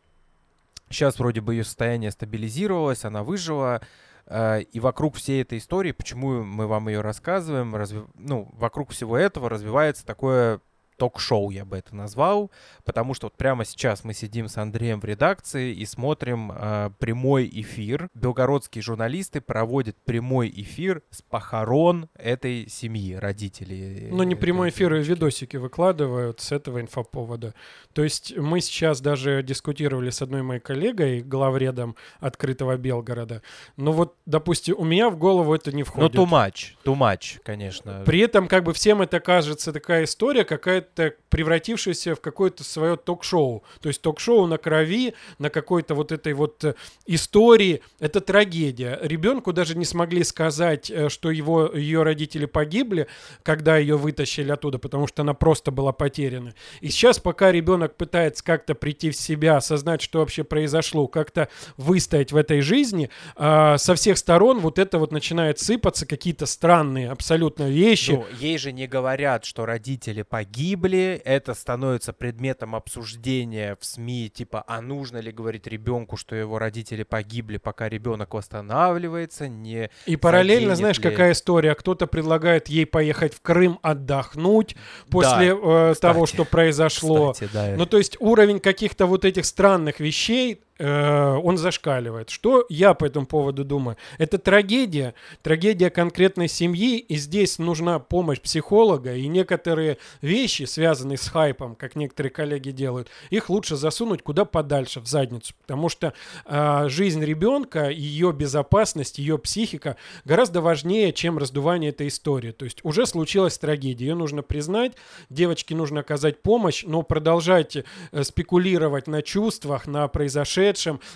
[0.89, 3.81] Сейчас вроде бы ее состояние стабилизировалось, она выжила.
[4.25, 9.15] Э, И вокруг всей этой истории, почему мы вам ее рассказываем, разви- ну, вокруг всего
[9.15, 10.59] этого развивается такое
[10.99, 12.51] ток-шоу, я бы это назвал,
[12.83, 17.49] потому что вот прямо сейчас мы сидим с Андреем в редакции и смотрим э, прямой
[17.51, 18.09] эфир.
[18.13, 24.09] Белгородские журналисты проводят прямой эфир с похорон этой семьи, родителей.
[24.11, 25.09] Ну, не прямой эфир, и девочки.
[25.11, 27.53] видосики выкладывают с этого инфоповода.
[27.93, 33.41] То есть мы сейчас даже дискутировали с одной моей коллегой, главредом открытого Белгорода.
[33.77, 36.15] Но вот, допустим, у меня в голову это не Ну, входит.
[36.15, 38.03] much, too much, конечно.
[38.05, 40.88] При этом как бы всем это кажется такая история, какая-то
[41.29, 43.63] превратившаяся в какое-то свое ток-шоу.
[43.81, 46.75] То есть ток-шоу на крови, на какой-то вот этой вот э,
[47.05, 47.81] истории.
[47.99, 48.99] Это трагедия.
[49.01, 53.07] Ребенку даже не смогли сказать, э, что его, ее родители погибли,
[53.43, 56.53] когда ее вытащили оттуда, потому что она просто была потеряна.
[56.81, 62.31] И сейчас, пока ребенок пытается как-то прийти в себя, осознать, что вообще произошло, как-то выстоять
[62.31, 67.69] в этой жизни, а, со всех сторон вот это вот начинает сыпаться, какие-то странные абсолютно
[67.69, 68.11] вещи.
[68.11, 74.29] Ну, ей же не говорят, что родители погибли, погибли, это становится предметом обсуждения в СМИ,
[74.33, 80.15] типа, а нужно ли говорить ребенку, что его родители погибли, пока ребенок восстанавливается, не И
[80.15, 81.75] параллельно, знаешь, ли- какая история?
[81.75, 84.75] Кто-то предлагает ей поехать в Крым отдохнуть
[85.09, 87.33] после э, того, кстати, что произошло.
[87.33, 87.75] Кстати, да.
[87.77, 92.29] Ну, то есть уровень каких-то вот этих странных вещей, э, он зашкаливает.
[92.29, 93.97] Что я по этому поводу думаю?
[94.17, 101.27] Это трагедия, трагедия конкретной семьи, и здесь нужна помощь психолога, и некоторые вещи, связанные с
[101.27, 106.13] хайпом, как некоторые коллеги делают, их лучше засунуть куда подальше, в задницу, потому что
[106.45, 112.51] э, жизнь ребенка, ее безопасность, ее психика гораздо важнее, чем раздувание этой истории.
[112.51, 114.93] То есть уже случилась трагедия, ее нужно признать,
[115.29, 117.83] девочке нужно оказать помощь, но продолжать э,
[118.23, 120.68] спекулировать на чувствах, на произошедшем,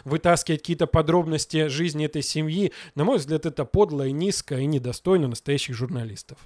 [0.05, 5.27] вытаскивать какие-то подробности жизни этой семьи, на мой взгляд, это подло и низко и недостойно
[5.27, 6.37] настоящих журналистов.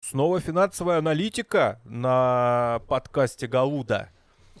[0.00, 4.10] Снова финансовая аналитика на подкасте Галуда.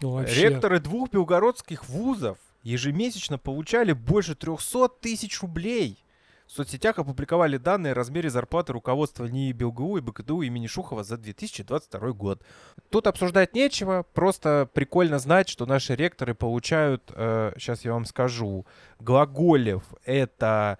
[0.00, 0.48] Ну, вообще.
[0.48, 6.03] Ректоры двух белгородских вузов ежемесячно получали больше 300 тысяч рублей.
[6.46, 11.16] В соцсетях опубликовали данные о размере зарплаты руководства НИИ БелГУ и БКДУ имени Шухова за
[11.16, 12.42] 2022 год.
[12.90, 18.66] Тут обсуждать нечего, просто прикольно знать, что наши ректоры получают, сейчас я вам скажу,
[19.00, 20.78] Глаголев— это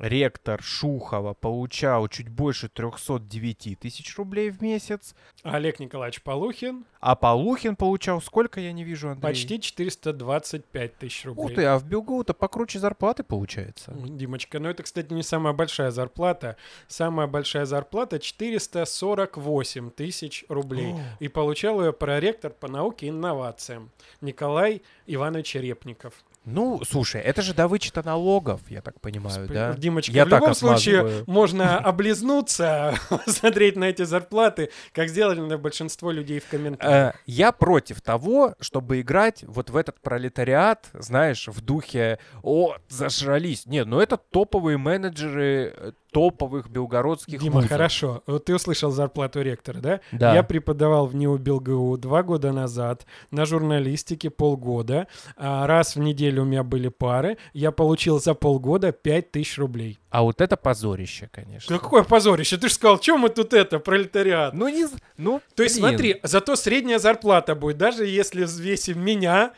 [0.00, 7.76] ректор Шухова, получал чуть больше 309 тысяч рублей в месяц, Олег Николаевич Полухин а Полухин
[7.76, 9.22] получал сколько, я не вижу, Андрей?
[9.22, 11.44] почти 425 тысяч рублей.
[11.44, 13.92] Ух ты, а в БелГУ-то покруче зарплаты получается.
[13.94, 16.56] Димочка, ну это, кстати, не самая большая зарплата.
[16.88, 20.92] Самая большая зарплата 448 тысяч рублей.
[20.92, 21.00] О.
[21.20, 26.12] И получал ее проректор по науке и инновациям Николай Иванович Репников.
[26.46, 29.74] Ну, слушай, это же до вычета налогов, я так понимаю, Сп- да?
[29.74, 32.94] Димочка, Я в любом случае можно облизнуться,
[33.26, 37.14] смотреть на эти зарплаты, как сделали на большинство людей в комментариях.
[37.14, 43.66] Э, Я против того, чтобы играть вот в этот пролетариат, знаешь, в духе «О, зажрались».
[43.66, 47.70] Нет, ну это топовые менеджеры э, топовых белгородских Дима, вузов.
[47.70, 48.22] хорошо.
[48.26, 50.00] Вот ты услышал зарплату ректора, да?
[50.12, 50.34] Да.
[50.34, 55.06] Я преподавал в НИУ БелГУ два года назад, на журналистике полгода.
[55.36, 57.38] А Раз в неделю у меня были пары.
[57.52, 59.99] Я получил за полгода 5000 рублей.
[60.10, 61.78] А вот это позорище, конечно.
[61.78, 62.56] Какое позорище!
[62.56, 64.54] Ты же сказал, что мы тут это, пролетариат?
[64.54, 64.86] Ну, не...
[65.16, 69.52] Ну, То есть блин, смотри, зато средняя зарплата будет, даже если взвесим меня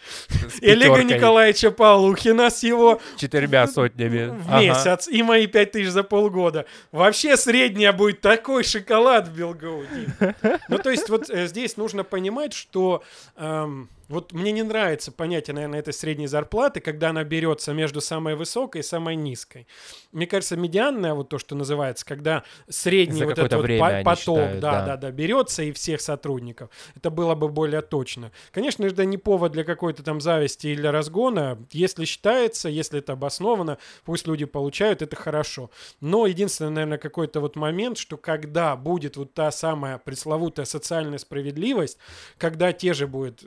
[0.61, 4.29] и Олега Николаевича Полухина с его Четырьмя сотнями.
[4.29, 4.61] в Ага.
[4.61, 6.67] месяц и мои 5000 за полгода.
[6.91, 9.85] Вообще средняя будет такой шоколад в Белгоу.
[9.87, 10.35] Дим.
[10.69, 13.03] Ну, то есть вот э, здесь нужно понимать, что
[13.37, 18.35] эм, вот мне не нравится понятие, наверное, этой средней зарплаты, когда она берется между самой
[18.35, 19.66] высокой и самой низкой.
[20.12, 24.61] Мне кажется, медианная, вот то, что называется, когда средний За вот этот вот поток, считают,
[24.61, 24.87] да, да.
[24.87, 28.33] да, да, берется и всех сотрудников, это было бы более точно.
[28.51, 31.59] Конечно, это не повод для какой-то там зависти или разгона.
[31.70, 35.70] Если считается, если это обосновано, пусть люди получают, это хорошо.
[36.01, 41.96] Но единственное, наверное, какой-то вот момент, что когда будет вот та самая пресловутая социальная справедливость,
[42.37, 43.42] когда те же будет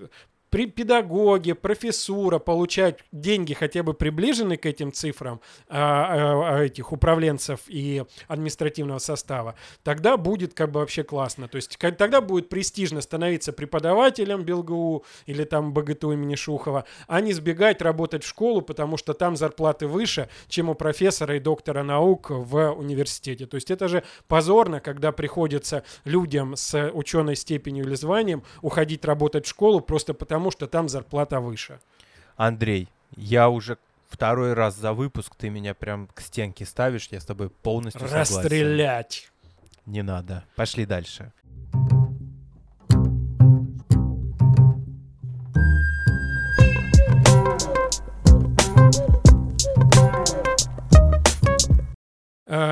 [0.56, 6.94] при педагоги, профессура получать деньги хотя бы приближенные к этим цифрам а, а, а, этих
[6.94, 11.50] управленцев и административного состава, тогда будет как бы вообще классно.
[11.50, 17.34] То есть тогда будет престижно становиться преподавателем БелГУ или там БГТУ имени Шухова, а не
[17.34, 22.30] сбегать работать в школу, потому что там зарплаты выше, чем у профессора и доктора наук
[22.30, 23.46] в университете.
[23.46, 29.46] То есть это же позорно, когда приходится людям с ученой степенью или званием уходить работать
[29.46, 31.80] в школу просто потому, что там зарплата выше.
[32.36, 33.78] Андрей, я уже
[34.10, 38.38] второй раз за выпуск, ты меня прям к стенке ставишь, я с тобой полностью согласен.
[38.38, 39.32] Расстрелять.
[39.86, 40.44] Не надо.
[40.56, 41.32] Пошли дальше.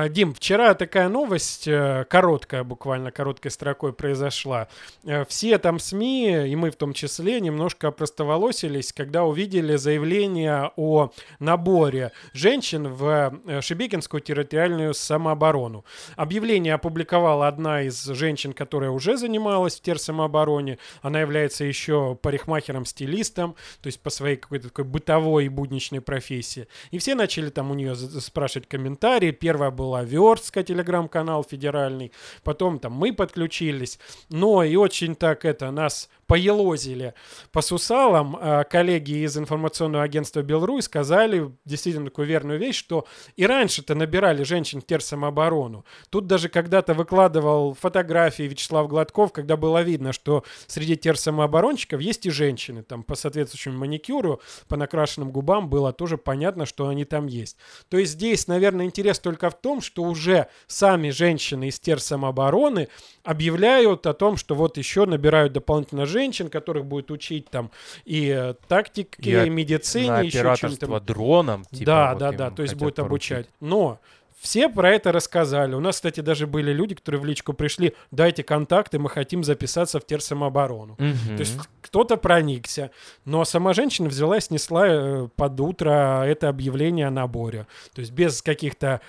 [0.08, 4.68] Дим, вчера такая новость, э, короткая буквально, короткой строкой произошла.
[5.04, 11.10] Э, Все там СМИ, и мы в том числе, немножко опростоволосились, когда увидели заявление о
[11.38, 15.84] наборе женщин в э, Шебекинскую территориальную самооборону.
[16.16, 20.78] Объявление опубликовала одна из женщин, которая уже занималась в терсамообороне.
[21.02, 26.68] Она является еще парикмахером-стилистом, то есть по своей какой-то такой бытовой и будничной профессии.
[26.90, 29.30] И все начали там у нее спрашивать комментарии.
[29.30, 32.12] Первая была Верстка, телеграм-канал федеральный.
[32.42, 33.98] Потом там мы подключились.
[34.30, 37.14] Но и очень так это нас поелозили
[37.52, 43.06] по сусалам, а, коллеги из информационного агентства Белру сказали действительно такую верную вещь, что
[43.36, 45.84] и раньше-то набирали женщин в терсамооборону.
[46.10, 52.30] Тут даже когда-то выкладывал фотографии Вячеслав Гладков, когда было видно, что среди терсамооборонщиков есть и
[52.30, 52.82] женщины.
[52.82, 57.56] Там по соответствующему маникюру, по накрашенным губам было тоже понятно, что они там есть.
[57.88, 62.88] То есть здесь, наверное, интерес только в том, что уже сами женщины из терсамообороны
[63.22, 66.13] объявляют о том, что вот еще набирают дополнительно женщин,
[66.50, 67.70] которых будет учить там
[68.04, 71.00] и э, тактике, и, и медицине, на еще чем-то.
[71.00, 71.64] дроном.
[71.70, 73.32] Типа, да, вот да, да, то есть будет поручить.
[73.32, 73.50] обучать.
[73.60, 74.00] Но
[74.44, 75.74] все про это рассказали.
[75.74, 80.00] У нас, кстати, даже были люди, которые в личку пришли, дайте контакты, мы хотим записаться
[80.00, 80.96] в терсамооборону.
[80.98, 81.36] Мгм.
[81.36, 82.90] То есть кто-то проникся,
[83.24, 87.66] но сама женщина взяла и снесла э, под утро это объявление о наборе.
[87.94, 89.00] То есть без каких-то,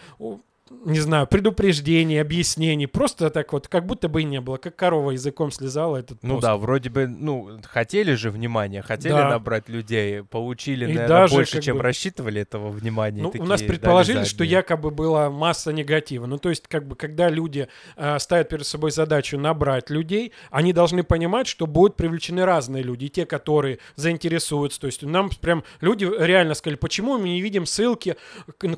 [0.85, 2.87] не знаю, предупреждений, объяснений.
[2.87, 4.57] Просто так вот, как будто бы и не было.
[4.57, 6.41] Как корова языком слезала этот Ну пост.
[6.43, 9.29] да, вроде бы, ну, хотели же внимания, хотели Да.
[9.29, 13.21] набрать людей, получили, И наверное, даже больше, чем бы- рассчитывали этого внимания.
[13.21, 16.25] Ну, у нас предположили, что якобы была масса негатива.
[16.25, 20.73] Ну, то есть, как бы, когда люди э, ставят перед собой задачу набрать людей, они
[20.73, 23.05] должны понимать, что будут привлечены разные люди.
[23.05, 24.79] И те, которые заинтересуются.
[24.81, 28.15] То есть, нам прям люди реально сказали, почему мы не видим ссылки,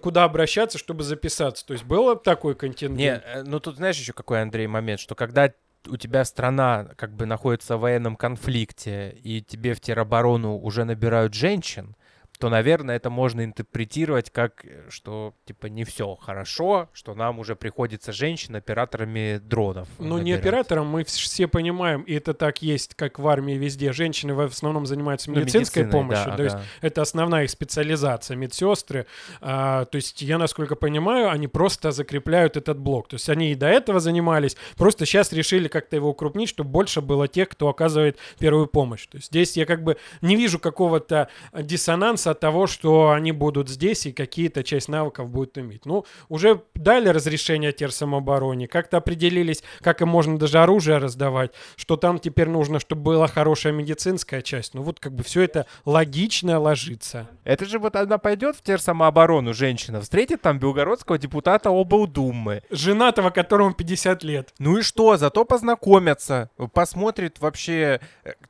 [0.02, 1.66] куда обращаться, чтобы записаться.
[1.66, 2.98] То есть, было такой контингент.
[2.98, 5.52] Не, э, ну тут знаешь еще какой, Андрей, момент, что когда
[5.88, 11.34] у тебя страна как бы находится в военном конфликте, и тебе в тероборону уже набирают
[11.34, 11.96] женщин,
[12.40, 17.56] то, наверное, это можно интерпретировать как, э, что, типа, не все хорошо, что нам уже
[17.56, 20.40] приходится женщин операторами дронов Ну, не набирать.
[20.42, 23.92] оператором, мы вс- все понимаем, и это так есть, как в армии везде.
[23.92, 26.26] Женщины в основном занимаются Ну, медицинской медициной, помощью.
[26.32, 26.64] да, то есть ага.
[26.82, 29.08] это основная их специализация, медсестры.
[29.42, 33.08] А, то есть я, насколько понимаю, они просто закрепляют этот блок.
[33.08, 37.02] То есть они и до этого занимались, просто сейчас решили как-то его укрупнить, чтобы больше
[37.02, 39.08] было тех, кто оказывает первую помощь.
[39.08, 43.70] То есть здесь я как бы не вижу какого-то диссонанса от того, что они будут
[43.70, 45.86] здесь и какие-то часть навыков будут иметь.
[45.86, 52.20] Ну, уже дали разрешение терсамообороне, как-то определились, как им можно даже оружие раздавать, что там
[52.20, 54.74] теперь нужно, чтобы была хорошая медицинская часть.
[54.74, 57.30] Ну вот как бы все это логично ложится.
[57.44, 62.64] Это же вот она пойдет в терсамооборону, женщина, встретит там белгородского депутата облдумы.
[62.70, 64.54] Женатого, которому 50 лет.
[64.60, 68.00] Ну и что, зато познакомятся, посмотрит вообще,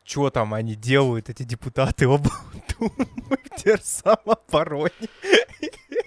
[0.03, 3.07] что там они делают, эти депутаты облдумы
[3.63, 5.09] терсамообороне.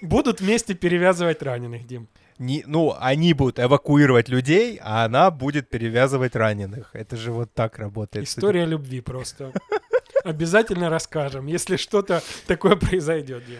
[0.01, 2.07] Будут вместе перевязывать раненых, Дим.
[2.39, 6.89] Не, ну, они будут эвакуировать людей, а она будет перевязывать раненых.
[6.93, 8.27] Это же вот так работает.
[8.27, 9.51] История любви просто.
[10.23, 13.59] Обязательно расскажем, если что-то такое произойдет, Дим.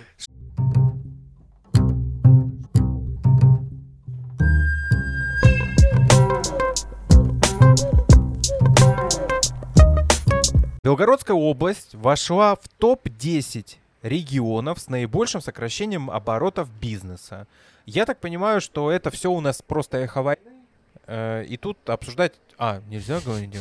[10.84, 17.48] Белгородская область вошла в топ-10 регионов с наибольшим сокращением оборотов бизнеса.
[17.86, 20.66] Я так понимаю, что это все у нас просто эхо войны.
[21.08, 22.34] Э, И тут обсуждать...
[22.58, 23.56] А, нельзя говорить,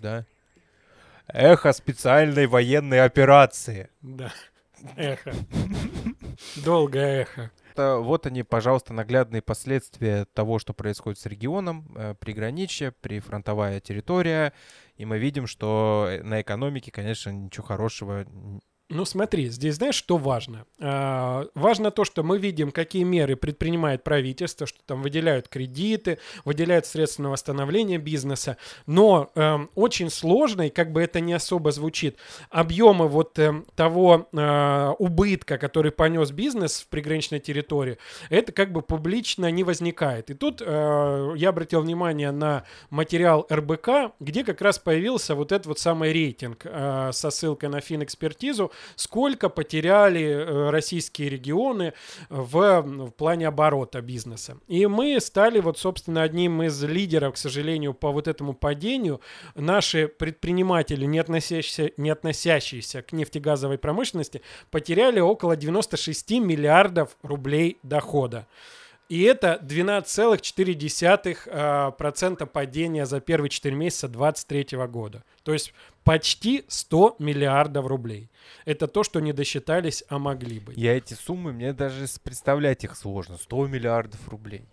[0.00, 0.24] да?
[1.28, 3.88] Эхо специальной военной операции.
[4.02, 4.32] Да.
[4.96, 5.32] Эхо.
[6.56, 7.50] Долгое эхо.
[7.72, 14.52] Это вот они, пожалуйста, наглядные последствия того, что происходит с регионом, э, приграничье, прифронтовая территория.
[14.96, 18.26] И мы видим, что э, на экономике, конечно, ничего хорошего
[18.94, 20.66] Ну смотри, здесь знаешь, что важно?
[20.78, 26.84] А, важно то, что мы видим, какие меры предпринимает правительство, что там выделяют кредиты, выделяют
[26.84, 32.18] средства на восстановление бизнеса, но эм, очень сложно, и как бы это не особо звучит,
[32.50, 37.96] объемы вот эм, того э, убытка, который понес бизнес в приграничной территории,
[38.28, 40.28] это как бы публично не возникает.
[40.28, 45.66] И тут э, я обратил внимание на материал РБК, где как раз появился вот этот
[45.66, 51.92] вот самый рейтинг э, со ссылкой на финэкспертизу, сколько потеряли э, российские регионы
[52.28, 54.58] в, в плане оборота бизнеса.
[54.68, 59.20] И мы стали вот, собственно, одним из лидеров, к сожалению, по вот этому падению.
[59.54, 68.46] Наши предприниматели, не относящиеся, не относящиеся к нефтегазовой промышленности, потеряли около 96 миллиардов рублей дохода.
[69.12, 75.22] И это 12,4% э, падения за первые 4 месяца 2023 года.
[75.42, 78.30] То есть почти 100 миллиардов рублей.
[78.64, 80.72] Это то, что не досчитались, а могли бы.
[80.76, 83.36] Я эти суммы, мне даже представлять их сложно.
[83.38, 84.66] 100 миллиардов рублей.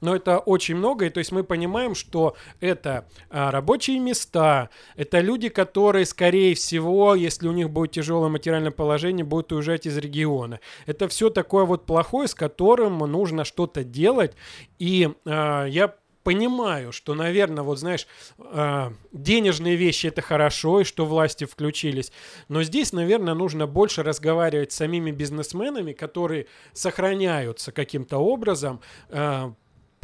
[0.00, 5.20] Но это очень много, и то есть мы понимаем, что это а, рабочие места, это
[5.20, 10.60] люди, которые, скорее всего, если у них будет тяжелое материальное положение, будут уезжать из региона.
[10.84, 14.34] Это все такое вот плохое, с которым нужно что-то делать.
[14.78, 15.94] И а, я
[16.26, 22.10] понимаю, что, наверное, вот знаешь, э, денежные вещи это хорошо, и что власти включились.
[22.48, 29.52] Но здесь, наверное, нужно больше разговаривать с самими бизнесменами, которые сохраняются каким-то образом, э,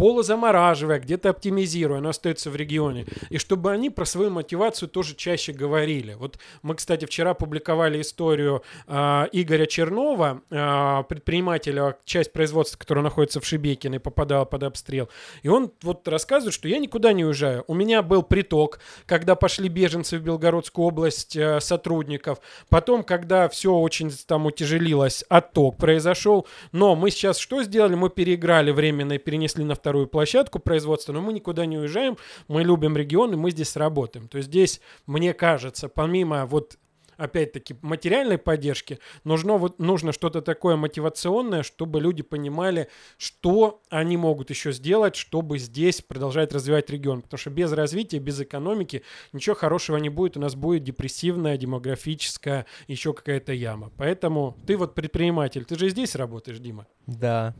[0.02, 3.06] полузамораживая, где-то оптимизируя, она остается в регионе.
[3.30, 6.14] И чтобы они про свою мотивацию тоже чаще говорили.
[6.14, 13.40] Вот мы, кстати, вчера публиковали историю э, Игоря Чернова, э, предпринимателя, часть производства, которая находится
[13.40, 15.08] в Шебекино и попадала под обстрел.
[15.44, 17.62] И он вот рассказывает, что я никуда не уезжаю.
[17.68, 22.40] У меня был приток, когда пошли беженцы в Белгородскую область э, сотрудников.
[22.68, 26.48] Потом, когда все очень там утяжелилось, отток произошел.
[26.72, 27.94] Но мы сейчас что сделали?
[27.94, 32.16] Мы переиграли временно и перенесли на вторую площадку производства, но мы никуда не уезжаем,
[32.48, 34.26] мы любим регион, и мы здесь работаем.
[34.26, 36.78] То есть здесь, мне кажется, помимо вот
[37.18, 42.88] опять-таки, материальной поддержки, нужно, вот, нужно что-то такое мотивационное, чтобы люди понимали,
[43.18, 47.20] что они могут еще сделать, чтобы здесь продолжать развивать регион.
[47.20, 49.02] Потому что без развития, без экономики
[49.34, 50.38] ничего хорошего не будет.
[50.38, 53.92] У нас будет депрессивная, демографическая, еще какая-то яма.
[53.98, 56.86] Поэтому ты вот предприниматель, ты же здесь работаешь, Дима.
[57.06, 57.54] Да.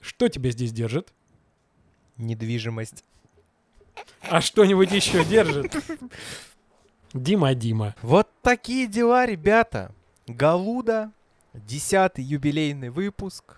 [0.00, 1.12] Что тебя здесь держит?
[2.16, 3.04] Недвижимость.
[4.22, 5.76] А что-нибудь еще держит?
[7.12, 7.94] Дима, Дима.
[8.02, 9.92] Вот такие дела, ребята.
[10.26, 11.12] Галуда,
[11.52, 13.56] десятый юбилейный выпуск.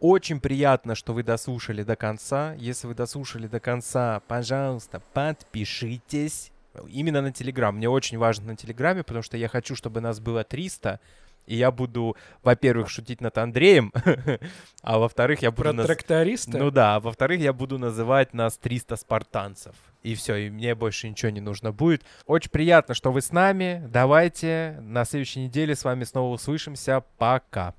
[0.00, 2.54] Очень приятно, что вы дослушали до конца.
[2.54, 6.52] Если вы дослушали до конца, пожалуйста, подпишитесь.
[6.86, 7.74] Именно на Телеграм.
[7.74, 11.00] Мне очень важно на Телеграме, потому что я хочу, чтобы нас было 300
[11.48, 13.92] и я буду, во-первых, шутить над Андреем,
[14.82, 15.62] а во-вторых, я буду...
[15.62, 15.86] Про наз...
[15.86, 16.58] тракториста?
[16.58, 19.74] Ну да, а во-вторых, я буду называть нас 300 спартанцев.
[20.02, 22.04] И все, и мне больше ничего не нужно будет.
[22.26, 23.82] Очень приятно, что вы с нами.
[23.88, 27.02] Давайте на следующей неделе с вами снова услышимся.
[27.16, 27.74] Пока.